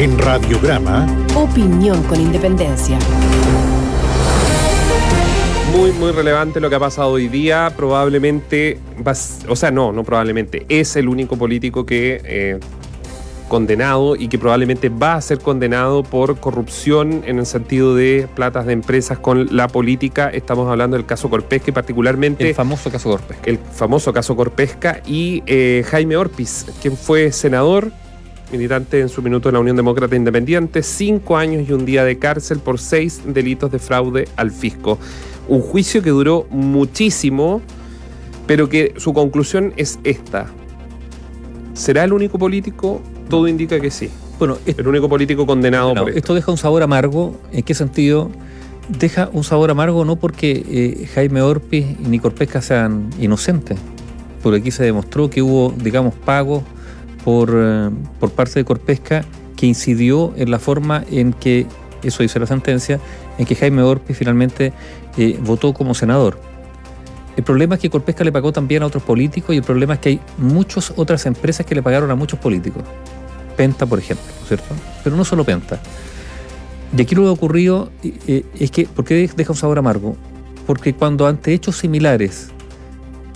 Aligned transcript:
En 0.00 0.16
Radiograma, 0.16 1.06
opinión 1.36 2.02
con 2.04 2.18
independencia. 2.18 2.98
Muy, 5.76 5.92
muy 5.92 6.10
relevante 6.12 6.58
lo 6.58 6.70
que 6.70 6.76
ha 6.76 6.80
pasado 6.80 7.10
hoy 7.10 7.28
día. 7.28 7.70
Probablemente, 7.76 8.78
o 9.46 9.54
sea, 9.54 9.70
no, 9.70 9.92
no 9.92 10.02
probablemente, 10.02 10.64
es 10.70 10.96
el 10.96 11.06
único 11.06 11.36
político 11.36 11.84
que 11.84 12.22
eh, 12.24 12.60
condenado 13.48 14.16
y 14.16 14.28
que 14.28 14.38
probablemente 14.38 14.88
va 14.88 15.16
a 15.16 15.20
ser 15.20 15.38
condenado 15.40 16.02
por 16.02 16.40
corrupción 16.40 17.22
en 17.26 17.38
el 17.38 17.44
sentido 17.44 17.94
de 17.94 18.26
platas 18.34 18.64
de 18.64 18.72
empresas 18.72 19.18
con 19.18 19.54
la 19.54 19.68
política. 19.68 20.30
Estamos 20.30 20.66
hablando 20.70 20.96
del 20.96 21.04
caso 21.04 21.28
Corpesca 21.28 21.68
y 21.68 21.72
particularmente... 21.72 22.48
El 22.48 22.54
famoso 22.54 22.90
caso 22.90 23.10
Corpesca. 23.10 23.42
El 23.44 23.58
famoso 23.58 24.14
caso 24.14 24.34
Corpesca 24.34 25.02
y 25.06 25.42
eh, 25.44 25.84
Jaime 25.90 26.16
Orpiz, 26.16 26.64
quien 26.80 26.96
fue 26.96 27.32
senador, 27.32 27.92
militante 28.52 29.00
en 29.00 29.08
su 29.08 29.22
minuto 29.22 29.48
de 29.48 29.52
la 29.54 29.60
Unión 29.60 29.76
Demócrata 29.76 30.16
Independiente, 30.16 30.82
cinco 30.82 31.36
años 31.36 31.68
y 31.68 31.72
un 31.72 31.84
día 31.84 32.04
de 32.04 32.18
cárcel 32.18 32.58
por 32.58 32.78
seis 32.78 33.22
delitos 33.26 33.70
de 33.70 33.78
fraude 33.78 34.28
al 34.36 34.50
fisco. 34.50 34.98
Un 35.48 35.60
juicio 35.60 36.02
que 36.02 36.10
duró 36.10 36.46
muchísimo, 36.50 37.60
pero 38.46 38.68
que 38.68 38.94
su 38.96 39.12
conclusión 39.12 39.72
es 39.76 39.98
esta. 40.04 40.46
¿Será 41.74 42.04
el 42.04 42.12
único 42.12 42.38
político 42.38 43.00
todo 43.30 43.48
indica 43.48 43.80
que 43.80 43.90
sí. 43.90 44.10
Bueno, 44.38 44.58
el 44.66 44.86
único 44.86 45.08
político 45.08 45.46
condenado 45.46 45.94
por 45.94 46.08
esto. 46.08 46.18
esto. 46.18 46.34
deja 46.34 46.50
un 46.50 46.58
sabor 46.58 46.82
amargo. 46.82 47.40
¿En 47.52 47.62
qué 47.62 47.74
sentido? 47.74 48.30
Deja 48.88 49.30
un 49.32 49.44
sabor 49.44 49.70
amargo 49.70 50.04
no 50.04 50.16
porque 50.16 50.64
eh, 50.68 51.06
Jaime 51.14 51.40
Orpiz 51.40 51.86
y 52.04 52.08
Nicor 52.08 52.34
Pesca 52.34 52.60
sean 52.60 53.08
inocentes, 53.20 53.78
porque 54.42 54.58
aquí 54.58 54.70
se 54.72 54.82
demostró 54.82 55.30
que 55.30 55.42
hubo, 55.42 55.72
digamos, 55.76 56.14
pagos 56.14 56.64
por, 57.24 57.50
eh, 57.54 57.90
por 58.18 58.30
parte 58.30 58.60
de 58.60 58.64
Corpesca 58.64 59.24
que 59.56 59.66
incidió 59.66 60.32
en 60.36 60.50
la 60.50 60.58
forma 60.58 61.04
en 61.10 61.32
que, 61.32 61.66
eso 62.02 62.22
dice 62.22 62.38
la 62.38 62.46
sentencia, 62.46 62.98
en 63.38 63.44
que 63.44 63.54
Jaime 63.54 63.82
Orpiz 63.82 64.16
finalmente 64.16 64.72
eh, 65.18 65.38
votó 65.42 65.74
como 65.74 65.94
senador. 65.94 66.38
El 67.36 67.44
problema 67.44 67.74
es 67.76 67.80
que 67.80 67.90
Corpesca 67.90 68.24
le 68.24 68.32
pagó 68.32 68.52
también 68.52 68.82
a 68.82 68.86
otros 68.86 69.02
políticos 69.02 69.54
y 69.54 69.58
el 69.58 69.64
problema 69.64 69.94
es 69.94 70.00
que 70.00 70.08
hay 70.10 70.20
muchas 70.38 70.92
otras 70.96 71.26
empresas 71.26 71.64
que 71.64 71.74
le 71.74 71.82
pagaron 71.82 72.10
a 72.10 72.14
muchos 72.14 72.38
políticos. 72.38 72.82
Penta, 73.56 73.86
por 73.86 73.98
ejemplo, 73.98 74.26
¿cierto? 74.46 74.74
Pero 75.04 75.16
no 75.16 75.24
solo 75.24 75.44
Penta. 75.44 75.80
Y 76.96 77.02
aquí 77.02 77.14
lo 77.14 77.22
que 77.22 77.28
ha 77.28 77.32
ocurrido 77.32 77.90
eh, 78.02 78.44
es 78.58 78.70
que, 78.70 78.84
¿por 78.86 79.04
qué 79.04 79.30
deja 79.36 79.52
un 79.52 79.56
sabor 79.56 79.78
amargo? 79.78 80.16
Porque 80.66 80.94
cuando 80.94 81.26
ante 81.26 81.52
hechos 81.52 81.76
similares 81.76 82.50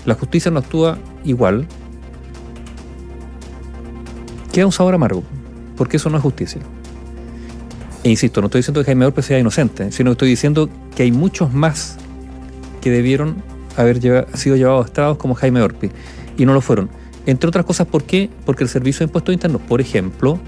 la 0.05 0.15
justicia 0.15 0.51
no 0.51 0.59
actúa 0.59 0.99
igual, 1.25 1.67
queda 4.55 4.67
un 4.67 4.73
sabor 4.73 4.95
amargo, 4.95 5.25
porque 5.77 5.97
eso 5.97 6.09
no 6.09 6.17
es 6.17 6.23
justicia. 6.23 6.61
E 8.05 8.09
insisto, 8.09 8.41
no 8.41 8.47
estoy 8.47 8.61
diciendo 8.61 8.81
que 8.81 8.87
Jaime 8.87 9.05
Orpe 9.05 9.21
sea 9.21 9.39
inocente, 9.39 9.91
sino 9.91 10.11
que 10.11 10.13
estoy 10.13 10.29
diciendo 10.29 10.71
que 10.95 11.03
hay 11.03 11.11
muchos 11.11 11.53
más 11.53 11.97
que 12.81 12.91
debieron 12.91 13.43
haber 13.77 14.01
sido 14.35 14.55
llevados 14.55 14.85
a 14.85 14.87
estados 14.87 15.19
como 15.19 15.35
Jaime 15.35 15.61
Orpi, 15.61 15.91
y 16.39 16.47
no 16.47 16.55
lo 16.55 16.61
fueron. 16.61 16.89
Entre 17.27 17.49
otras 17.49 17.65
cosas, 17.65 17.89
¿por 17.89 18.05
qué? 18.05 18.31
Porque 18.47 18.63
el 18.63 18.71
Servicio 18.71 19.01
de 19.01 19.09
Impuestos 19.09 19.33
Internos, 19.33 19.61
por 19.63 19.81
ejemplo, 19.81 20.39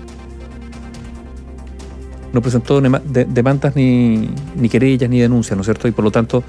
no 2.33 2.41
presentó 2.41 2.81
demandas 2.81 3.75
ni, 3.75 4.31
ni 4.55 4.69
querellas 4.69 5.11
ni 5.11 5.19
denuncias, 5.19 5.57
¿no 5.57 5.63
es 5.63 5.67
cierto? 5.67 5.89
Y 5.89 5.91
por 5.91 6.05
lo 6.05 6.13
tanto, 6.13 6.45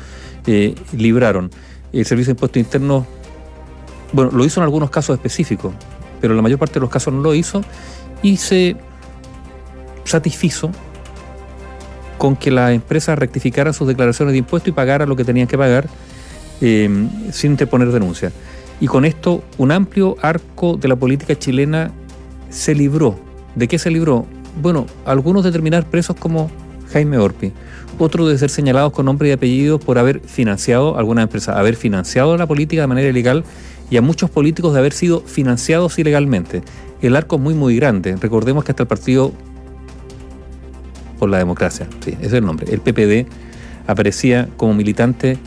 eh, 0.45 0.75
libraron. 0.95 1.49
El 1.91 2.05
Servicio 2.05 2.33
de 2.33 2.37
Impuestos 2.37 2.59
Internos, 2.59 3.05
bueno, 4.13 4.29
lo 4.31 4.45
hizo 4.45 4.59
en 4.59 4.65
algunos 4.65 4.91
casos 4.91 5.15
específicos, 5.15 5.73
pero 6.19 6.33
la 6.33 6.41
mayor 6.41 6.59
parte 6.59 6.75
de 6.75 6.81
los 6.81 6.89
casos 6.89 7.13
no 7.13 7.21
lo 7.21 7.33
hizo 7.33 7.63
y 8.21 8.37
se 8.37 8.75
satisfizo 10.03 10.71
con 12.17 12.35
que 12.35 12.51
la 12.51 12.73
empresa 12.73 13.15
rectificara 13.15 13.73
sus 13.73 13.87
declaraciones 13.87 14.33
de 14.33 14.39
impuestos 14.39 14.69
y 14.69 14.71
pagara 14.71 15.05
lo 15.05 15.15
que 15.15 15.23
tenían 15.23 15.47
que 15.47 15.57
pagar 15.57 15.87
eh, 16.61 16.89
sin 17.31 17.51
interponer 17.51 17.91
denuncia. 17.91 18.31
Y 18.79 18.87
con 18.87 19.05
esto 19.05 19.43
un 19.57 19.71
amplio 19.71 20.17
arco 20.21 20.77
de 20.77 20.87
la 20.87 20.95
política 20.95 21.37
chilena 21.37 21.91
se 22.49 22.75
libró. 22.75 23.19
¿De 23.55 23.67
qué 23.67 23.79
se 23.79 23.91
libró? 23.91 24.25
Bueno, 24.61 24.85
algunos 25.05 25.43
de 25.43 25.51
terminar 25.51 25.85
presos 25.85 26.15
como 26.15 26.49
Jaime 26.91 27.17
Orpi, 27.17 27.51
otros 27.99 28.29
de 28.29 28.37
ser 28.37 28.49
señalados 28.49 28.93
con 28.93 29.05
nombre 29.05 29.29
y 29.29 29.31
apellido 29.31 29.79
por 29.79 29.97
haber 29.97 30.21
financiado 30.21 30.97
alguna 30.97 31.23
empresa, 31.23 31.59
haber 31.59 31.75
financiado 31.75 32.37
la 32.37 32.47
política 32.47 32.81
de 32.81 32.87
manera 32.87 33.09
ilegal 33.09 33.43
y 33.89 33.97
a 33.97 34.01
muchos 34.01 34.29
políticos 34.29 34.73
de 34.73 34.79
haber 34.79 34.93
sido 34.93 35.21
financiados 35.21 35.97
ilegalmente. 35.99 36.61
El 37.01 37.15
arco 37.15 37.37
es 37.37 37.41
muy, 37.41 37.53
muy 37.53 37.75
grande. 37.75 38.15
Recordemos 38.15 38.63
que 38.63 38.71
hasta 38.71 38.83
el 38.83 38.87
partido 38.87 39.31
por 41.19 41.29
la 41.29 41.37
democracia, 41.37 41.87
sí, 42.03 42.11
ese 42.11 42.27
es 42.27 42.33
el 42.33 42.45
nombre, 42.45 42.71
el 42.71 42.79
PPD, 42.79 43.27
aparecía 43.87 44.49
como 44.55 44.75
militante, 44.75 45.39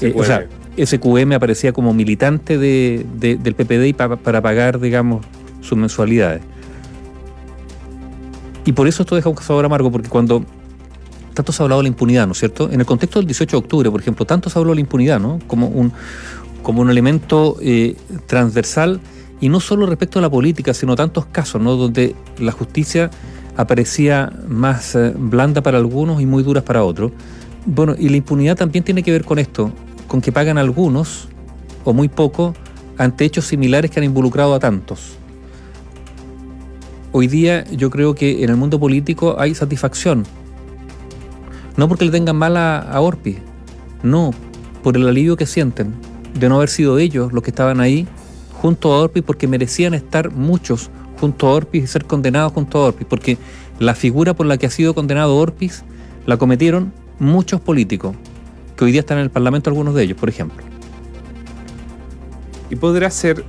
eh, 0.00 0.14
o 0.16 0.22
sea, 0.22 0.46
SQM 0.76 1.32
aparecía 1.32 1.72
como 1.72 1.92
militante 1.92 2.58
de, 2.58 3.04
del 3.18 3.54
PPD 3.54 3.96
para 3.96 4.40
pagar, 4.40 4.78
digamos, 4.78 5.24
sus 5.62 5.76
mensualidades. 5.76 6.42
Y 8.64 8.72
por 8.72 8.88
eso 8.88 9.02
esto 9.02 9.16
deja 9.16 9.28
un 9.28 9.36
sabor 9.38 9.64
amargo, 9.64 9.90
porque 9.90 10.08
cuando 10.08 10.44
tanto 11.34 11.52
se 11.52 11.62
ha 11.62 11.64
hablado 11.64 11.80
de 11.80 11.84
la 11.84 11.88
impunidad, 11.88 12.26
¿no 12.26 12.32
es 12.32 12.38
cierto? 12.38 12.70
En 12.70 12.80
el 12.80 12.86
contexto 12.86 13.20
del 13.20 13.26
18 13.26 13.56
de 13.56 13.58
octubre, 13.58 13.90
por 13.90 14.00
ejemplo, 14.00 14.24
tanto 14.24 14.50
se 14.50 14.58
habló 14.58 14.70
de 14.70 14.76
la 14.76 14.80
impunidad, 14.80 15.20
¿no? 15.20 15.38
Como 15.46 15.68
un, 15.68 15.92
como 16.66 16.82
un 16.82 16.90
elemento 16.90 17.58
eh, 17.60 17.94
transversal, 18.26 18.98
y 19.40 19.48
no 19.48 19.60
solo 19.60 19.86
respecto 19.86 20.18
a 20.18 20.22
la 20.22 20.28
política, 20.28 20.74
sino 20.74 20.96
tantos 20.96 21.24
casos, 21.26 21.62
¿no? 21.62 21.76
Donde 21.76 22.16
la 22.40 22.50
justicia 22.50 23.08
aparecía 23.56 24.32
más 24.48 24.96
eh, 24.96 25.12
blanda 25.16 25.62
para 25.62 25.78
algunos 25.78 26.20
y 26.20 26.26
muy 26.26 26.42
dura 26.42 26.62
para 26.62 26.82
otros. 26.82 27.12
Bueno, 27.66 27.94
y 27.96 28.08
la 28.08 28.16
impunidad 28.16 28.56
también 28.56 28.82
tiene 28.82 29.04
que 29.04 29.12
ver 29.12 29.22
con 29.22 29.38
esto 29.38 29.70
con 30.08 30.20
que 30.20 30.32
pagan 30.32 30.58
algunos, 30.58 31.28
o 31.84 31.92
muy 31.92 32.08
poco, 32.08 32.52
ante 32.98 33.24
hechos 33.24 33.44
similares 33.44 33.88
que 33.92 34.00
han 34.00 34.04
involucrado 34.04 34.52
a 34.52 34.58
tantos. 34.58 35.12
Hoy 37.12 37.28
día 37.28 37.62
yo 37.70 37.90
creo 37.90 38.16
que 38.16 38.42
en 38.42 38.50
el 38.50 38.56
mundo 38.56 38.80
político 38.80 39.36
hay 39.38 39.54
satisfacción. 39.54 40.24
No 41.76 41.86
porque 41.86 42.06
le 42.06 42.10
tengan 42.10 42.34
mal 42.34 42.56
a, 42.56 43.00
Orpi, 43.00 43.38
no, 44.02 44.32
por 44.82 44.96
el 44.96 45.06
alivio 45.06 45.36
que 45.36 45.46
sienten 45.46 45.94
de 46.38 46.48
no 46.48 46.56
haber 46.56 46.68
sido 46.68 46.98
ellos 46.98 47.32
los 47.32 47.42
que 47.42 47.50
estaban 47.50 47.80
ahí 47.80 48.06
junto 48.60 48.92
a 48.92 49.00
Orpi 49.00 49.22
porque 49.22 49.46
merecían 49.46 49.94
estar 49.94 50.30
muchos 50.30 50.90
junto 51.20 51.48
a 51.48 51.52
Orpis 51.52 51.84
y 51.84 51.86
ser 51.86 52.04
condenados 52.04 52.52
junto 52.52 52.78
a 52.78 52.86
Orpis, 52.88 53.06
porque 53.08 53.38
la 53.78 53.94
figura 53.94 54.34
por 54.34 54.46
la 54.46 54.58
que 54.58 54.66
ha 54.66 54.70
sido 54.70 54.94
condenado 54.94 55.36
Orpis 55.36 55.84
la 56.26 56.36
cometieron 56.36 56.92
muchos 57.18 57.60
políticos, 57.60 58.14
que 58.76 58.84
hoy 58.84 58.92
día 58.92 59.00
están 59.00 59.18
en 59.18 59.24
el 59.24 59.30
Parlamento 59.30 59.70
algunos 59.70 59.94
de 59.94 60.02
ellos, 60.02 60.18
por 60.18 60.28
ejemplo. 60.28 60.62
Y 62.68 62.76
podrá 62.76 63.10
ser, 63.10 63.44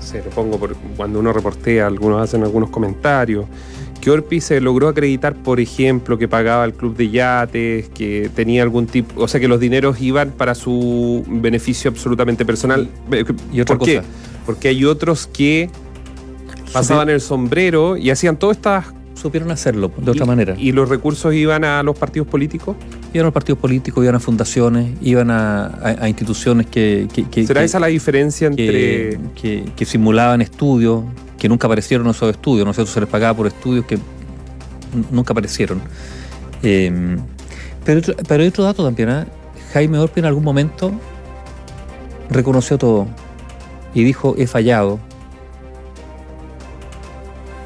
se 0.00 0.22
lo 0.22 0.30
pongo 0.30 0.58
por, 0.58 0.74
cuando 0.96 1.20
uno 1.20 1.32
reportea, 1.32 1.86
algunos 1.86 2.22
hacen 2.22 2.42
algunos 2.42 2.70
comentarios, 2.70 3.46
que 3.98 4.10
Orpi 4.10 4.40
se 4.40 4.60
logró 4.60 4.88
acreditar, 4.88 5.34
por 5.34 5.60
ejemplo, 5.60 6.18
que 6.18 6.28
pagaba 6.28 6.64
el 6.64 6.74
club 6.74 6.96
de 6.96 7.10
yates, 7.10 7.88
que 7.90 8.30
tenía 8.34 8.62
algún 8.62 8.86
tipo, 8.86 9.20
o 9.22 9.28
sea, 9.28 9.40
que 9.40 9.48
los 9.48 9.60
dineros 9.60 10.00
iban 10.00 10.30
para 10.30 10.54
su 10.54 11.24
beneficio 11.28 11.90
absolutamente 11.90 12.44
personal. 12.44 12.88
¿Y 13.52 13.60
otra 13.60 13.76
¿Por 13.76 13.86
qué? 13.86 14.02
Porque 14.46 14.68
hay 14.68 14.84
otros 14.84 15.26
que 15.26 15.70
pasaban 16.72 17.08
el 17.08 17.20
sombrero 17.20 17.96
y 17.96 18.10
hacían 18.10 18.38
todas 18.38 18.56
estas 18.56 18.86
supieron 19.18 19.50
hacerlo 19.50 19.90
de 19.96 20.10
otra 20.10 20.24
manera. 20.24 20.54
¿Y 20.56 20.72
los 20.72 20.88
recursos 20.88 21.34
iban 21.34 21.64
a 21.64 21.82
los 21.82 21.98
partidos 21.98 22.28
políticos? 22.28 22.76
Iban 23.12 23.24
a 23.24 23.28
los 23.28 23.34
partidos 23.34 23.58
políticos, 23.58 24.02
iban 24.04 24.14
a 24.14 24.20
fundaciones, 24.20 24.92
iban 25.02 25.30
a, 25.30 26.08
instituciones 26.08 26.66
que, 26.66 27.08
¿Será 27.46 27.64
esa 27.64 27.80
la 27.80 27.88
diferencia 27.88 28.46
entre...? 28.46 29.18
Que, 29.34 29.84
simulaban 29.84 30.40
estudios, 30.42 31.04
que 31.38 31.48
nunca 31.48 31.66
aparecieron 31.66 32.06
esos 32.08 32.30
estudios, 32.30 32.66
¿no 32.66 32.74
sé, 32.74 32.84
se 32.86 33.00
les 33.00 33.08
pagaba 33.08 33.36
por 33.36 33.46
estudios 33.46 33.86
que 33.86 33.98
nunca 35.10 35.32
aparecieron. 35.32 35.80
Em, 36.62 37.18
pero, 37.84 38.14
pero 38.26 38.42
hay 38.42 38.48
otro 38.48 38.64
dato 38.64 38.84
también, 38.84 39.08
¿eh? 39.08 39.24
Jaime 39.72 39.98
Orpi 39.98 40.20
en 40.20 40.26
algún 40.26 40.44
momento 40.44 40.92
reconoció 42.30 42.78
todo 42.78 43.06
y 43.94 44.04
dijo, 44.04 44.34
he 44.36 44.46
fallado, 44.46 44.98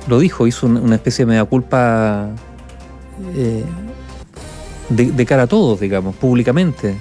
lo 0.08 0.18
dijo, 0.18 0.46
hizo 0.46 0.66
una 0.66 0.96
especie 0.96 1.24
de 1.24 1.32
mea 1.32 1.44
culpa 1.44 2.28
eh, 3.34 3.64
de, 4.88 5.26
cara 5.26 5.44
a 5.44 5.46
todos, 5.46 5.80
digamos, 5.80 6.14
públicamente. 6.16 6.94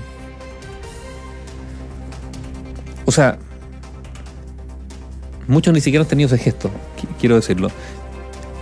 O 3.06 3.12
sea, 3.12 3.38
muchos 5.48 5.74
ni 5.74 5.82
siquiera 5.82 6.04
han 6.04 6.10
tenido 6.10 6.28
ese 6.28 6.38
gesto, 6.38 6.70
quiero 7.20 7.36
decirlo. 7.36 7.70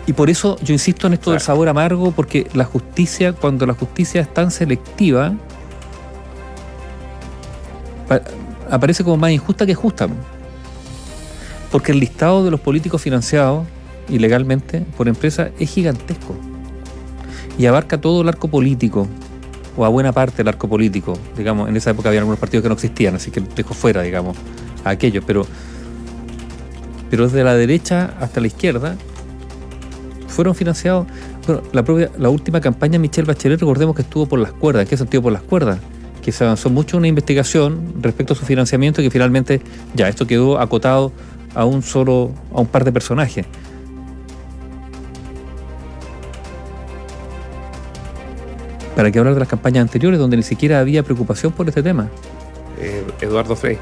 Y 0.08 0.14
por 0.14 0.30
eso 0.30 0.58
yo 0.64 0.74
insisto 0.74 1.08
en 1.08 1.14
esto 1.14 1.32
del 1.32 1.40
sabor 1.40 1.70
amargo, 1.70 2.12
porque 2.12 2.48
la 2.54 2.66
justicia, 2.66 3.34
cuando 3.34 3.66
la 3.66 3.74
justicia 3.74 4.22
es 4.22 4.34
tan 4.34 4.50
selectiva, 4.50 5.34
aparece 8.70 9.04
como 9.04 9.18
más 9.18 9.32
injusta 9.32 9.66
que 9.66 9.76
justa. 9.76 10.08
Porque 11.72 11.92
el 11.92 12.00
listado 12.00 12.44
de 12.44 12.50
los 12.50 12.60
políticos 12.60 13.02
financiados 13.02 13.68
ilegalmente 14.10 14.82
por 14.98 15.08
empresas 15.08 15.52
es 15.60 15.70
gigantesco. 15.70 16.36
Y 17.60 17.68
abarca 17.68 18.02
todo 18.02 18.22
el 18.22 18.30
arco 18.30 18.48
político, 18.48 19.08
o 19.78 19.86
a 19.86 19.90
buena 19.90 20.12
parte 20.12 20.38
del 20.38 20.48
arco 20.48 20.68
político. 20.68 21.14
Digamos, 21.38 21.70
en 21.70 21.78
esa 21.78 21.92
época 21.92 22.10
había 22.10 22.22
algunos 22.22 22.40
partidos 22.40 22.64
que 22.64 22.70
no 22.70 22.76
existían, 22.76 23.16
así 23.16 23.32
que 23.32 23.42
dejó 23.42 23.74
fuera, 23.74 24.02
digamos, 24.02 24.36
a 24.84 24.90
aquellos. 24.90 25.24
Pero, 25.26 25.46
pero 27.10 27.26
desde 27.26 27.44
la 27.44 27.56
derecha 27.56 28.14
hasta 28.20 28.42
la 28.42 28.48
izquierda 28.48 28.96
fueron 30.28 30.56
financiados. 30.56 31.08
Bueno, 31.46 31.64
la, 31.74 31.84
propia, 31.84 32.10
la 32.18 32.30
última 32.30 32.62
campaña 32.62 33.00
Michelle 33.00 33.28
Bachelet, 33.28 33.60
recordemos 33.60 33.96
que 33.96 34.04
estuvo 34.04 34.26
por 34.26 34.40
las 34.40 34.54
cuerdas. 34.54 34.84
¿En 34.84 34.88
qué 34.88 34.98
sentido 34.98 35.24
por 35.24 35.34
las 35.34 35.42
cuerdas? 35.42 35.80
Que 36.22 36.32
se 36.32 36.44
avanzó 36.44 36.70
mucho 36.70 36.98
una 36.98 37.08
investigación 37.08 37.96
respecto 38.02 38.34
a 38.34 38.36
su 38.36 38.46
financiamiento 38.46 39.02
y 39.02 39.06
que 39.06 39.12
finalmente 39.12 39.62
ya 39.96 40.08
esto 40.08 40.28
quedó 40.28 40.60
acotado 40.60 41.12
a 41.56 41.66
un 41.66 41.82
solo, 41.82 42.32
a 42.54 42.62
un 42.62 42.68
par 42.68 42.86
de 42.86 42.92
personajes. 42.92 43.46
¿Para 48.96 49.12
qué 49.12 49.20
hablar 49.20 49.34
de 49.34 49.40
las 49.40 49.50
campañas 49.50 49.82
anteriores 49.84 50.20
donde 50.20 50.36
ni 50.38 50.44
siquiera 50.44 50.80
había 50.80 51.04
preocupación 51.04 51.54
por 51.54 51.68
este 51.70 51.82
tema? 51.82 52.10
Eh, 52.80 53.04
Eduardo 53.22 53.56
Frey. 53.56 53.78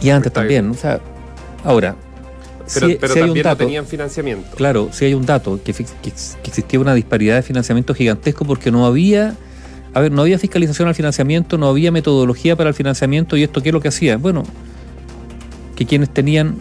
Y 0.00 0.10
antes 0.10 0.32
también, 0.32 0.70
o 0.70 0.74
sea, 0.74 1.00
ahora. 1.64 1.96
Pero, 2.74 2.88
si, 2.88 2.94
pero 2.96 3.14
también 3.14 3.46
no 3.46 3.56
tenían 3.56 3.86
financiamiento. 3.86 4.56
Claro, 4.56 4.88
si 4.92 5.04
hay 5.04 5.14
un 5.14 5.24
dato, 5.24 5.60
que 5.62 5.70
existía 5.70 6.80
una 6.80 6.94
disparidad 6.94 7.36
de 7.36 7.42
financiamiento 7.42 7.94
gigantesco 7.94 8.44
porque 8.44 8.70
no 8.70 8.86
había, 8.86 9.36
a 9.94 10.00
ver, 10.00 10.10
no 10.10 10.22
había 10.22 10.38
fiscalización 10.38 10.88
al 10.88 10.94
financiamiento, 10.94 11.58
no 11.58 11.68
había 11.68 11.92
metodología 11.92 12.56
para 12.56 12.70
el 12.70 12.74
financiamiento 12.74 13.36
y 13.36 13.44
esto 13.44 13.62
qué 13.62 13.68
es 13.68 13.72
lo 13.72 13.80
que 13.80 13.88
hacía. 13.88 14.16
Bueno, 14.16 14.42
que 15.76 15.86
quienes 15.86 16.10
tenían, 16.10 16.56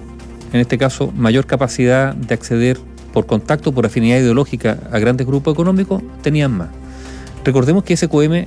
en 0.53 0.59
este 0.59 0.77
caso, 0.77 1.11
mayor 1.15 1.47
capacidad 1.47 2.13
de 2.13 2.33
acceder 2.33 2.77
por 3.11 3.25
contacto, 3.25 3.71
por 3.71 3.85
afinidad 3.85 4.19
ideológica 4.19 4.77
a 4.91 4.99
grandes 4.99 5.25
grupos 5.25 5.53
económicos, 5.53 6.03
tenían 6.21 6.51
más. 6.55 6.69
Recordemos 7.43 7.83
que 7.83 7.95
SQM 7.95 8.45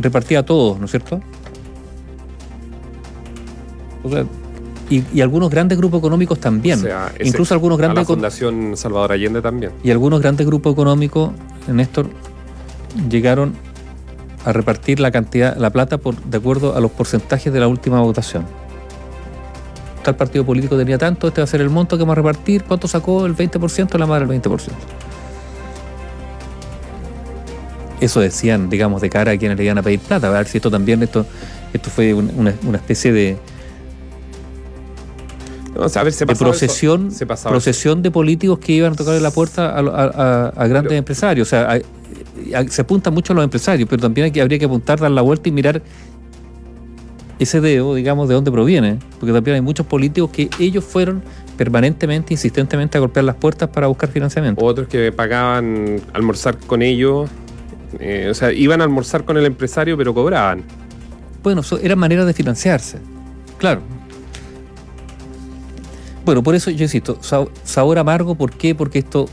repartía 0.00 0.40
a 0.40 0.42
todos, 0.42 0.78
¿no 0.78 0.86
es 0.86 0.90
cierto? 0.90 1.20
O 4.02 4.08
sea, 4.10 4.24
y, 4.90 5.02
y 5.14 5.20
algunos 5.22 5.48
grandes 5.50 5.78
grupos 5.78 6.00
económicos 6.00 6.38
también. 6.38 6.80
O 6.80 6.82
sea, 6.82 7.12
Incluso 7.24 7.54
algunos 7.54 7.78
a 7.78 7.82
la 7.82 7.86
grandes 7.88 8.06
Fundación 8.06 8.76
Salvador 8.76 9.12
Allende 9.12 9.40
también. 9.40 9.72
y 9.82 9.90
algunos 9.90 10.20
grandes 10.20 10.46
grupos 10.46 10.72
económicos, 10.74 11.30
Néstor, 11.68 12.08
llegaron 13.08 13.54
a 14.44 14.52
repartir 14.52 15.00
la 15.00 15.10
cantidad, 15.10 15.56
la 15.56 15.70
plata 15.70 15.96
por, 15.98 16.16
de 16.22 16.36
acuerdo 16.38 16.76
a 16.76 16.80
los 16.80 16.90
porcentajes 16.90 17.52
de 17.52 17.60
la 17.60 17.68
última 17.68 18.00
votación. 18.00 18.44
Tal 20.02 20.16
partido 20.16 20.44
político 20.46 20.76
tenía 20.78 20.96
tanto, 20.98 21.28
este 21.28 21.40
va 21.42 21.44
a 21.44 21.46
ser 21.46 21.60
el 21.60 21.68
monto 21.70 21.96
que 21.96 22.02
vamos 22.02 22.14
a 22.14 22.16
repartir, 22.16 22.64
¿cuánto 22.64 22.88
sacó? 22.88 23.26
El 23.26 23.36
20%, 23.36 23.98
la 23.98 24.06
madre 24.06 24.24
el 24.24 24.42
20%. 24.42 24.58
Eso 28.00 28.20
decían, 28.20 28.70
digamos, 28.70 29.02
de 29.02 29.10
cara 29.10 29.32
a 29.32 29.36
quienes 29.36 29.58
le 29.58 29.64
iban 29.64 29.76
a 29.76 29.82
pedir 29.82 30.00
plata. 30.00 30.28
A 30.28 30.30
ver 30.30 30.46
si 30.46 30.56
esto 30.56 30.70
también, 30.70 31.02
esto, 31.02 31.26
esto 31.74 31.90
fue 31.90 32.14
un- 32.14 32.32
una, 32.34 32.54
una 32.66 32.78
especie 32.78 33.12
de, 33.12 33.36
o 35.84 35.88
sea, 35.88 36.00
a 36.02 36.04
ver, 36.04 36.12
se 36.12 36.24
de 36.24 36.32
pasaba 36.32 36.50
procesión, 36.50 37.08
eso- 37.08 37.18
se 37.18 37.26
pasaba 37.26 37.50
procesión 37.52 38.02
de 38.02 38.10
políticos 38.10 38.58
que 38.58 38.72
iban 38.72 38.92
a 38.92 38.96
tocarle 38.96 39.20
la 39.20 39.30
puerta 39.30 39.70
a, 39.70 39.78
a- 39.80 40.52
a- 40.56 40.66
grandes 40.68 40.88
Pero- 40.90 40.98
empresarios. 40.98 41.48
O 41.48 41.50
sea, 41.50 41.80
se 42.68 42.82
apunta 42.82 43.10
mucho 43.10 43.32
a 43.32 43.36
los 43.36 43.44
empresarios, 43.44 43.88
pero 43.88 44.02
también 44.02 44.26
hay 44.26 44.30
que, 44.30 44.40
habría 44.40 44.58
que 44.58 44.64
apuntar, 44.66 44.98
dar 45.00 45.10
la 45.10 45.22
vuelta 45.22 45.48
y 45.48 45.52
mirar 45.52 45.82
ese 47.38 47.60
dedo, 47.60 47.94
digamos, 47.94 48.28
de 48.28 48.34
dónde 48.34 48.50
proviene. 48.50 48.98
Porque 49.18 49.32
también 49.32 49.54
hay 49.56 49.60
muchos 49.62 49.86
políticos 49.86 50.30
que 50.30 50.50
ellos 50.58 50.84
fueron 50.84 51.22
permanentemente, 51.56 52.34
insistentemente 52.34 52.98
a 52.98 53.00
golpear 53.00 53.24
las 53.24 53.36
puertas 53.36 53.68
para 53.68 53.86
buscar 53.86 54.10
financiamiento. 54.10 54.64
Otros 54.64 54.88
que 54.88 55.12
pagaban 55.12 56.00
almorzar 56.12 56.56
con 56.58 56.82
ellos. 56.82 57.28
eh, 57.98 58.28
o 58.30 58.34
sea, 58.34 58.52
iban 58.52 58.80
a 58.80 58.84
almorzar 58.84 59.24
con 59.24 59.36
el 59.36 59.44
empresario, 59.46 59.96
pero 59.96 60.14
cobraban. 60.14 60.62
Bueno, 61.42 61.62
eran 61.82 61.98
maneras 61.98 62.24
de 62.26 62.32
financiarse. 62.34 62.98
Claro. 63.58 63.80
Bueno, 66.30 66.44
por 66.44 66.54
eso 66.54 66.70
yo 66.70 66.84
insisto, 66.84 67.18
sa- 67.22 67.44
sabor 67.64 67.98
amargo, 67.98 68.36
¿por 68.36 68.52
qué? 68.52 68.72
Porque 68.76 69.00
esto, 69.00 69.26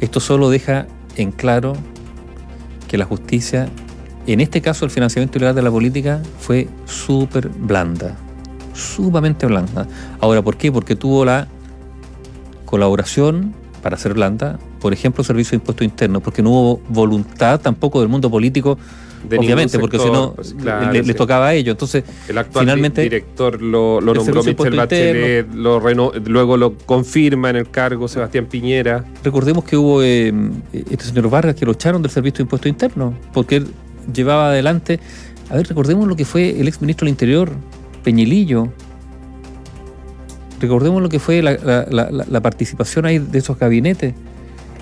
esto 0.00 0.20
solo 0.20 0.48
deja 0.48 0.86
en 1.16 1.32
claro 1.32 1.72
que 2.86 2.96
la 2.96 3.04
justicia, 3.04 3.68
en 4.28 4.38
este 4.38 4.60
caso 4.60 4.84
el 4.84 4.92
financiamiento 4.92 5.38
ilegal 5.38 5.56
de 5.56 5.62
la 5.62 5.72
política, 5.72 6.22
fue 6.38 6.68
súper 6.84 7.48
blanda, 7.48 8.16
sumamente 8.72 9.44
blanda. 9.46 9.88
Ahora, 10.20 10.40
¿por 10.40 10.56
qué? 10.56 10.70
Porque 10.70 10.94
tuvo 10.94 11.24
la 11.24 11.48
colaboración 12.64 13.52
para 13.82 13.96
ser 13.96 14.14
blanda, 14.14 14.60
por 14.78 14.92
ejemplo, 14.92 15.24
Servicio 15.24 15.50
de 15.50 15.62
Impuestos 15.62 15.84
Internos, 15.84 16.22
porque 16.22 16.44
no 16.44 16.50
hubo 16.50 16.80
voluntad 16.88 17.60
tampoco 17.60 17.98
del 17.98 18.08
mundo 18.08 18.30
político 18.30 18.78
De 19.28 19.38
Obviamente, 19.38 19.78
porque 19.78 19.98
si 19.98 20.06
no, 20.10 20.32
pues, 20.34 20.54
claro, 20.54 20.92
le- 20.92 21.02
les 21.02 21.14
tocaba 21.14 21.48
a 21.48 21.54
ellos. 21.54 21.74
Entonces, 21.74 22.04
El 22.26 22.38
actual 22.38 22.64
Finalmente, 22.64 23.02
di- 23.02 23.08
director 23.10 23.60
lo, 23.60 24.00
lo 24.00 24.14
nombró 24.14 24.42
Impuesto 24.48 24.74
Bachelet, 24.76 25.52
lo 25.54 25.78
reno- 25.78 26.12
luego 26.26 26.56
lo 26.56 26.74
confirma 26.78 27.50
en 27.50 27.56
el 27.56 27.70
cargo 27.70 28.08
Sebastián 28.08 28.46
Piñera. 28.46 29.04
recordemos 29.22 29.64
que 29.64 29.76
hubo 29.76 30.02
eh, 30.02 30.32
este 30.72 31.04
señor 31.04 31.28
Vargas 31.28 31.54
que 31.54 31.66
lo 31.66 31.72
echaron 31.72 32.00
del 32.00 32.10
Servicio 32.10 32.38
de 32.38 32.42
Impuestos 32.44 32.68
Internos, 32.70 33.14
porque 33.34 33.56
él 33.56 33.66
llevaba 34.12 34.48
adelante. 34.48 35.00
A 35.50 35.56
ver, 35.56 35.66
recordemos 35.68 36.08
lo 36.08 36.16
que 36.16 36.24
fue 36.24 36.58
el 36.58 36.66
ex 36.68 36.80
ministro 36.80 37.04
del 37.04 37.10
Interior, 37.10 37.50
Peñilillo. 38.02 38.68
Recordemos 40.60 41.00
lo 41.02 41.08
que 41.08 41.18
fue 41.18 41.42
la, 41.42 41.52
la- 41.52 41.86
la- 41.90 42.10
la- 42.10 42.26
la 42.28 42.40
participación 42.40 43.06
ahí 43.06 43.18
de 43.18 43.38
esos 43.38 43.58
gabinetes 43.58 44.14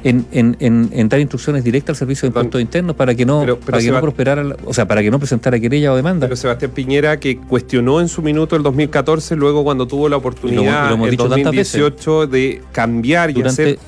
en, 0.05 0.27
en- 0.33 0.57
en- 0.61 0.91
en 0.93 1.09
dar 1.09 1.19
instrucciones 1.21 1.65
directas 1.65 1.91
al 1.95 1.97
Servicio 1.97 2.23
de. 2.23 2.29
Impuestos 2.29 2.61
Internos 2.61 2.95
para 2.97 3.15
que 3.15 3.25
no, 3.27 3.41
Pero- 3.41 3.57
pero 3.59 3.71
para 3.73 3.83
que 3.83 3.91
no 3.91 4.01
prosperara, 4.01 4.57
o 4.65 4.73
sea, 4.75 4.87
para 4.87 5.03
que 5.03 5.11
no 5.11 5.19
presentara 5.19 5.59
querella 5.59 5.93
o 5.93 5.97
demanda. 5.97 6.27
Pero 6.27 6.37
Sebastián 6.37 6.71
Piñera 6.73 7.19
que 7.19 7.39
cuestionó 7.39 8.01
en 8.01 8.09
su 8.09 8.23
minuto 8.23 8.55
el 8.57 8.63
2014, 8.63 9.35
luego 9.37 9.65
cuando 9.65 9.87
tuvo 9.87 10.09
la 10.09 10.17
oportunidad 10.17 10.93
en 10.93 11.11
dicho 11.11 11.29
tantas 11.29 11.53
veces. 11.53 11.81
2018 11.81 12.27
de 12.29 12.63
cambiar 12.73 13.31
y 13.37 13.43
hacer 13.43 13.79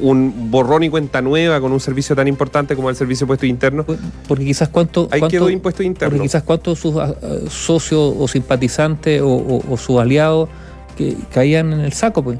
un 0.00 0.50
borrón 0.50 0.84
y 0.84 0.90
cuenta 0.90 1.20
nueva 1.20 1.60
con 1.60 1.72
un 1.72 1.80
servicio 1.80 2.14
tan 2.14 2.28
importante 2.28 2.76
como 2.76 2.88
el 2.88 2.94
Servicio 2.94 3.24
de 3.26 3.32
Impuestos 3.32 3.48
Internos. 3.48 3.86
porque 4.28 4.44
quizás 4.44 4.68
cuánto, 4.68 5.08
Ahí 5.10 5.18
cuánto- 5.18 5.32
quedó 5.32 5.50
impuestos 5.50 5.78
Porque 5.78 5.86
internos. 5.86 6.22
quizás 6.22 6.42
cuántos 6.44 6.78
sus 6.78 6.94
ah, 6.96 7.14
socios 7.48 8.14
o 8.16 8.28
simpatizantes 8.28 9.20
o, 9.22 9.26
o- 9.28 9.64
o 9.72 9.76
sus 9.76 9.98
aliados 9.98 10.48
que 10.96 11.16
caían 11.32 11.72
en 11.72 11.80
el 11.80 11.92
saco, 11.92 12.22
pues. 12.22 12.38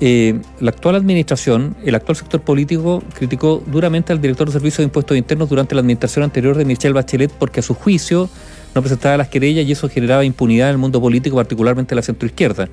Eh, 0.00 0.40
la 0.60 0.70
actual 0.70 0.96
administración, 0.96 1.76
el 1.84 1.94
actual 1.94 2.16
sector 2.16 2.40
político 2.40 3.02
criticó 3.14 3.62
duramente 3.66 4.12
al 4.12 4.20
director 4.20 4.48
de 4.48 4.52
Servicios 4.52 4.78
de 4.78 4.84
Impuestos 4.84 5.16
Internos 5.16 5.48
durante 5.48 5.74
la 5.74 5.82
administración 5.82 6.24
anterior 6.24 6.56
de 6.56 6.64
Michelle 6.64 6.92
Bachelet 6.92 7.30
porque 7.30 7.60
a 7.60 7.62
su 7.62 7.74
juicio 7.74 8.28
no 8.74 8.82
presentaba 8.82 9.16
las 9.16 9.28
querellas 9.28 9.66
y 9.66 9.72
eso 9.72 9.88
generaba 9.88 10.24
impunidad 10.24 10.68
en 10.68 10.72
el 10.72 10.78
mundo 10.78 11.00
político, 11.00 11.36
particularmente 11.36 11.94
en 11.94 11.96
la 11.96 12.02
centroizquierda. 12.02 12.68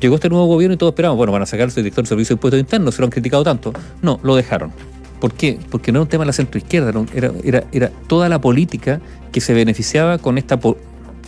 Llegó 0.00 0.16
este 0.16 0.28
nuevo 0.28 0.46
gobierno 0.46 0.74
y 0.74 0.76
todos 0.76 0.92
esperamos, 0.92 1.16
bueno, 1.16 1.32
van 1.32 1.42
a 1.42 1.46
sacar 1.46 1.68
al 1.68 1.74
director 1.74 2.04
de 2.04 2.08
Servicios 2.08 2.28
de 2.28 2.34
Impuestos 2.34 2.60
Internos, 2.60 2.94
se 2.94 3.00
lo 3.00 3.06
han 3.06 3.10
criticado 3.10 3.42
tanto. 3.42 3.72
No, 4.02 4.20
lo 4.22 4.36
dejaron. 4.36 4.70
¿Por 5.18 5.32
qué? 5.32 5.58
Porque 5.70 5.92
no 5.92 5.98
era 6.00 6.02
un 6.02 6.08
tema 6.08 6.24
de 6.24 6.26
la 6.26 6.32
centroizquierda, 6.34 6.92
era, 7.14 7.64
era, 7.72 7.90
toda 8.06 8.28
la 8.28 8.38
política 8.38 9.00
que 9.32 9.40
se 9.40 9.54
beneficiaba 9.54 10.18
con 10.18 10.36
esta, 10.36 10.60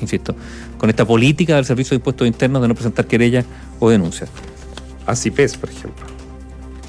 insisto, 0.02 0.34
con 0.76 0.90
esta 0.90 1.06
política 1.06 1.56
del 1.56 1.64
Servicio 1.64 1.90
de 1.90 1.96
Impuestos 1.96 2.26
Internos 2.26 2.60
de 2.60 2.68
no 2.68 2.74
presentar 2.74 3.06
querellas 3.06 3.46
o 3.80 3.88
denuncias. 3.88 4.28
A 5.08 5.16
CIPES, 5.16 5.56
por 5.56 5.70
ejemplo, 5.70 6.04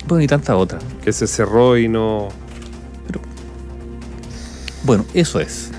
Bueno, 0.08 0.24
y 0.24 0.28
tantas 0.28 0.56
otras. 0.56 0.84
que 1.04 1.14
se 1.14 1.26
cerró 1.26 1.78
y 1.78 1.88
no... 1.88 2.28
Bueno, 4.84 5.06
eso 5.14 5.40
es. 5.40 5.72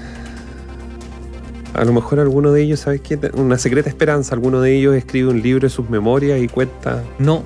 A 1.75 1.85
lo 1.85 1.92
mejor 1.92 2.18
alguno 2.20 2.50
de 2.52 2.62
ellos, 2.62 2.80
¿sabes 2.80 3.00
qué? 3.02 3.18
Una 3.35 3.59
secreta 3.59 3.88
esperanza, 3.88 4.35
alguno 4.35 4.61
de 4.61 4.75
ellos 4.76 4.94
escribe 4.97 5.28
un 5.28 5.42
libro 5.42 5.66
de 5.66 5.70
sus 5.70 5.88
memorias 5.90 6.40
y 6.40 6.49
cuenta... 6.49 7.02
No. 7.18 7.42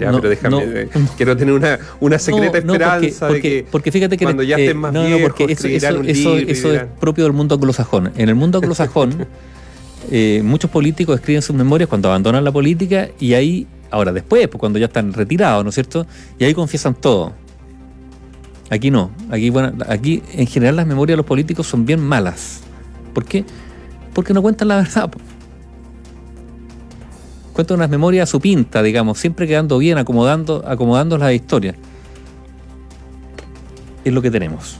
Ya, 0.00 0.10
no, 0.12 0.18
pero 0.18 0.30
déjame, 0.30 0.50
no. 0.56 0.62
eh, 0.62 0.88
quiero 1.16 1.36
tener 1.36 1.54
una, 1.54 1.78
una 2.00 2.18
secreta 2.18 2.46
porque- 2.52 2.58
esperanza 2.58 3.26
porque, 3.28 3.48
de 3.48 3.64
que... 3.64 3.66
porque 3.70 3.92
fíjate 3.92 4.16
que 4.16 4.24
cuando 4.24 4.42
ya 4.44 4.56
eh, 4.56 4.66
estén 4.66 4.76
más 4.76 4.92
no, 4.92 5.02
no, 5.02 5.06
viejos, 5.16 5.32
porque 5.36 5.52
eso, 5.52 5.66
eso, 5.68 6.72
es 6.72 6.84
propio 7.00 7.24
del 7.24 7.32
mundo 7.32 7.56
anglosajón. 7.56 8.12
En 8.16 8.28
el 8.28 8.34
mundo 8.36 8.58
anglosajón, 8.58 9.26
eh, 10.10 10.42
muchos 10.44 10.70
políticos 10.70 11.16
escriben 11.18 11.42
sus 11.42 11.54
memorias 11.54 11.88
cuando 11.88 12.08
abandonan 12.08 12.44
la 12.44 12.52
política 12.52 13.08
y 13.18 13.34
ahí, 13.34 13.66
ahora 13.90 14.12
después, 14.12 14.48
pues, 14.48 14.58
cuando 14.58 14.78
ya 14.78 14.86
están 14.86 15.12
retirados, 15.12 15.64
¿no 15.64 15.70
es 15.70 15.74
cierto? 15.74 16.06
Y 16.38 16.44
ahí 16.44 16.54
confiesan 16.54 16.94
todo. 16.94 17.32
Aquí 18.70 18.90
no. 18.90 19.10
Aquí, 19.30 19.50
bueno, 19.50 19.72
aquí 19.88 20.22
en 20.32 20.46
general 20.46 20.76
las 20.76 20.86
memorias 20.86 21.14
de 21.14 21.18
los 21.18 21.26
políticos 21.26 21.66
son 21.66 21.86
bien 21.86 22.00
malas. 22.00 22.60
¿Por 23.14 23.24
qué? 23.24 23.44
Porque 24.14 24.34
no 24.34 24.42
cuentan 24.42 24.68
la 24.68 24.76
verdad. 24.76 25.10
Cuentan 27.52 27.78
unas 27.78 27.90
memorias 27.90 28.28
a 28.28 28.30
su 28.30 28.40
pinta, 28.40 28.82
digamos, 28.82 29.18
siempre 29.18 29.46
quedando 29.46 29.78
bien, 29.78 29.98
acomodando, 29.98 30.62
acomodando 30.66 31.18
las 31.18 31.32
historias. 31.32 31.74
Es 34.04 34.12
lo 34.12 34.22
que 34.22 34.30
tenemos. 34.30 34.78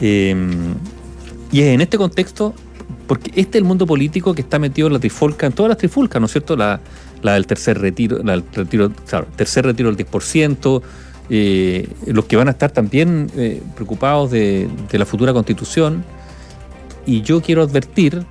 Eh, 0.00 0.34
y 1.52 1.60
es 1.60 1.66
en 1.68 1.80
este 1.80 1.98
contexto, 1.98 2.54
porque 3.10 3.32
este 3.34 3.58
es 3.58 3.62
el 3.62 3.64
mundo 3.64 3.88
político 3.88 4.34
que 4.34 4.42
está 4.42 4.60
metido 4.60 4.86
en 4.86 4.92
la 4.92 5.00
trifulca, 5.00 5.44
en 5.44 5.52
todas 5.52 5.70
las 5.70 5.78
trifulcas, 5.78 6.20
¿no 6.20 6.26
es 6.26 6.30
cierto? 6.30 6.54
La, 6.54 6.78
del 7.20 7.44
tercer 7.44 7.76
retiro, 7.80 8.22
la 8.22 8.34
del 8.34 8.44
retiro, 8.52 8.88
tercer 9.34 9.66
retiro 9.66 9.92
del 9.92 10.06
10%, 10.06 10.80
eh, 11.28 11.88
los 12.06 12.26
que 12.26 12.36
van 12.36 12.46
a 12.46 12.52
estar 12.52 12.70
también 12.70 13.28
eh, 13.36 13.64
preocupados 13.74 14.30
de, 14.30 14.68
de, 14.88 14.96
la 14.96 15.06
futura 15.06 15.32
constitución. 15.32 16.04
Y 17.04 17.22
yo 17.22 17.42
quiero 17.42 17.62
advertir, 17.62 18.24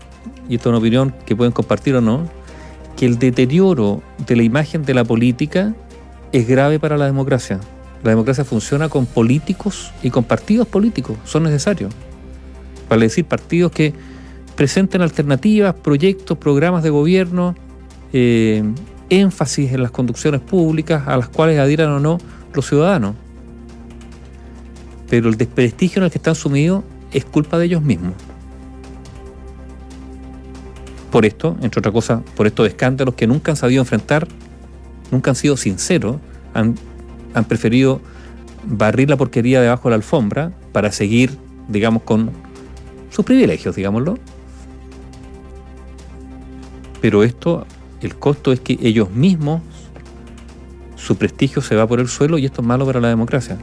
y 0.48 0.56
esto 0.56 0.70
es 0.70 0.72
una 0.72 0.78
opinión 0.78 1.14
que 1.26 1.36
pueden 1.36 1.52
compartir 1.52 1.96
o 1.96 2.00
no, 2.00 2.30
que 2.96 3.06
el 3.06 3.20
deterioro 3.20 4.02
de 4.26 4.38
la 4.38 4.44
imagen 4.44 4.86
de 4.86 4.94
la 4.94 5.04
política 5.04 5.76
es 6.32 6.48
grave 6.48 6.80
para 6.80 6.96
la 6.96 7.06
democracia. 7.06 7.60
La 8.02 8.12
democracia 8.12 8.46
funciona 8.46 8.88
con 8.88 9.08
políticos 9.08 9.92
y 10.02 10.10
con 10.10 10.24
partidos 10.24 10.70
políticos, 10.70 11.18
son 11.26 11.44
necesarios. 11.44 11.94
Vale 12.88 13.08
decir, 13.08 13.26
partidos 13.26 13.74
que 13.74 13.94
presenten 14.60 15.02
alternativas, 15.02 15.74
proyectos, 15.74 16.38
programas 16.38 16.84
de 16.84 16.90
gobierno, 16.90 17.56
eh, 18.12 18.62
énfasis 19.10 19.72
en 19.72 19.82
las 19.82 19.92
conducciones 19.92 20.42
públicas 20.42 21.08
a 21.08 21.16
las 21.16 21.30
cuales 21.30 21.58
adhieran 21.58 21.92
o 21.92 22.00
no 22.02 22.18
los 22.54 22.68
ciudadanos. 22.68 23.16
Pero 25.10 25.30
el 25.30 25.38
desprestigio 25.38 26.02
en 26.02 26.04
el 26.04 26.12
que 26.12 26.18
están 26.18 26.36
sumidos 26.36 26.84
es 27.14 27.24
culpa 27.24 27.58
de 27.58 27.68
ellos 27.68 27.82
mismos. 27.82 28.12
Por 31.10 31.26
esto, 31.26 31.56
entre 31.62 31.80
otras 31.80 31.94
cosas, 31.94 32.22
por 32.36 32.46
estos 32.46 32.68
escándalos 32.68 33.16
que 33.16 33.28
nunca 33.28 33.54
han 33.54 33.56
sabido 33.56 33.82
enfrentar, 33.82 34.28
nunca 35.10 35.32
han 35.32 35.36
sido 35.36 35.56
sinceros, 35.56 36.18
han, 36.54 36.76
han 37.34 37.46
preferido 37.46 38.02
barrir 38.66 39.10
la 39.10 39.16
porquería 39.16 39.62
debajo 39.62 39.88
de 39.88 39.92
la 39.92 39.96
alfombra 39.96 40.52
para 40.74 40.92
seguir, 40.92 41.38
digamos, 41.70 42.04
con 42.04 42.32
sus 43.10 43.24
privilegios, 43.24 43.74
digámoslo. 43.74 44.18
Pero 47.02 47.24
esto, 47.24 47.66
el 48.02 48.16
costo 48.16 48.52
es 48.52 48.60
que 48.60 48.78
ellos 48.82 49.10
mismos, 49.12 49.62
su 50.96 51.16
prestigio 51.16 51.62
se 51.62 51.76
va 51.76 51.88
por 51.88 52.00
el 52.00 52.08
suelo 52.08 52.38
y 52.38 52.46
esto 52.46 52.62
es 52.62 52.68
malo 52.68 52.86
para 52.86 53.00
la 53.00 53.08
democracia. 53.08 53.58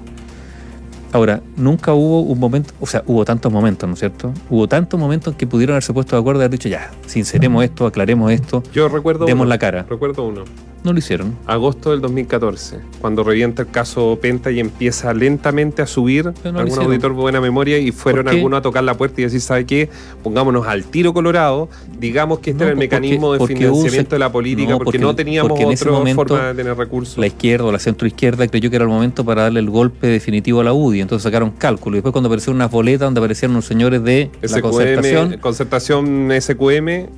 Ahora, 1.13 1.41
nunca 1.57 1.95
hubo 1.95 2.21
un 2.21 2.39
momento, 2.39 2.75
o 2.81 2.87
sea, 2.87 3.03
hubo 3.07 3.25
tantos 3.25 3.51
momentos, 3.53 3.89
¿no 3.89 3.95
es 3.95 4.01
cierto? 4.01 4.33
Hubo 4.51 4.69
tantos 4.69 4.99
momentos 4.99 5.33
en 5.33 5.39
que 5.39 5.47
pudieron 5.47 5.75
haberse 5.75 5.93
puesto 5.93 6.17
de 6.17 6.21
acuerdo 6.21 6.41
y 6.41 6.45
haber 6.45 6.59
dicho, 6.59 6.69
ya, 6.69 6.91
sinceremos 7.07 7.65
esto, 7.65 7.87
aclaremos 7.87 8.31
esto, 8.33 8.63
Yo 8.73 8.89
recuerdo 8.89 9.25
demos 9.25 9.45
uno, 9.45 9.49
la 9.49 9.59
cara. 9.59 9.87
Recuerdo 9.89 10.27
uno. 10.27 10.45
No 10.85 10.93
lo 10.93 10.99
hicieron. 11.01 11.35
Agosto 11.47 11.91
del 11.91 12.01
2014, 12.01 12.79
cuando 13.01 13.25
revienta 13.25 13.63
el 13.63 13.69
caso 13.69 14.17
Penta 14.23 14.53
y 14.53 14.61
empieza 14.61 15.13
lentamente 15.15 15.83
a 15.83 15.87
subir, 15.87 16.33
no 16.45 16.59
algún 16.61 16.79
auditor 16.79 17.11
de 17.11 17.17
buena 17.21 17.41
memoria, 17.41 17.79
y 17.79 17.91
fueron 17.91 18.29
algunos 18.29 18.59
a 18.59 18.63
tocar 18.63 18.85
la 18.85 18.97
puerta 18.97 19.21
y 19.21 19.25
decir, 19.25 19.41
¿sabe 19.41 19.67
qué? 19.67 19.89
Pongámonos 20.23 20.67
al 20.69 20.85
tiro 20.85 21.13
colorado, 21.13 21.69
digamos 21.99 22.39
que 22.39 22.51
este 22.51 22.65
No, 22.65 22.71
era 22.71 22.73
el 22.73 22.77
porque- 22.89 22.97
mecanismo 23.01 23.33
de 23.33 23.47
financiamiento 23.47 24.15
de 24.15 24.19
la 24.21 24.31
política, 24.31 24.71
No, 24.71 24.79
porque, 24.79 24.85
porque- 24.85 24.99
no 25.01 25.15
teníamos 25.17 25.49
porque 25.49 25.65
otra 25.67 25.91
momento 25.91 26.25
forma 26.29 26.49
de 26.49 26.55
tener 26.55 26.77
recursos. 26.77 27.19
La 27.19 27.27
izquierda 27.27 27.65
o 27.65 27.73
la 27.73 27.81
centroizquierda 27.81 28.47
creyó 28.47 28.71
que 28.71 28.77
era 28.77 28.85
el 28.85 28.91
momento 28.91 29.25
para 29.25 29.43
darle 29.43 29.59
el 29.61 29.71
golpe 29.71 30.07
definitivo 30.07 30.61
a 30.61 30.65
la 30.65 30.73
UDI, 30.73 31.01
entonces 31.01 31.25
sacaron 31.25 31.51
cálculo. 31.51 31.97
Y 31.97 31.99
después 31.99 32.13
cuando 32.13 32.29
aparecieron 32.29 32.57
unas 32.57 32.71
boletas 32.71 33.01
donde 33.07 33.19
aparecieron 33.19 33.57
unos 33.57 33.65
señores 33.67 34.05
de 34.05 34.31
la 34.43 34.61
concertación, 34.61 35.39
concertación 35.41 36.31
SQM, 36.31 37.09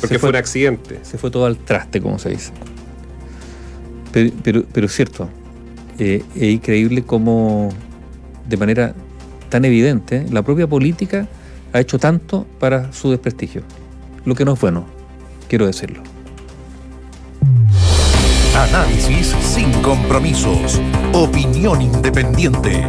porque 0.00 0.18
fue 0.18 0.18
fue, 0.18 0.30
un 0.30 0.36
accidente. 0.36 1.00
se 1.02 1.18
fue 1.18 1.30
todo 1.30 1.46
al 1.46 1.56
traste, 1.56 2.00
como 2.00 2.18
se 2.18 2.30
dice. 2.30 2.52
Pero, 4.12 4.30
pero, 4.42 4.64
pero 4.72 4.86
es 4.86 4.92
cierto, 4.92 5.28
eh, 5.98 6.22
es 6.34 6.42
increíble 6.42 7.02
cómo 7.02 7.70
de 8.48 8.56
manera 8.56 8.94
tan 9.48 9.64
evidente 9.64 10.26
la 10.30 10.42
propia 10.42 10.66
política 10.66 11.28
ha 11.72 11.80
hecho 11.80 11.98
tanto 11.98 12.46
para 12.58 12.92
su 12.92 13.10
desprestigio. 13.10 13.62
Lo 14.24 14.34
que 14.34 14.44
no 14.44 14.54
es 14.54 14.60
bueno, 14.60 14.86
quiero 15.48 15.66
decirlo. 15.66 16.02
Análisis 18.54 19.34
sin 19.42 19.72
compromisos. 19.82 20.80
Opinión 21.12 21.80
independiente. 21.82 22.82